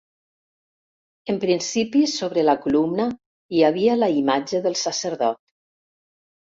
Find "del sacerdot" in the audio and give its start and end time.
4.69-5.45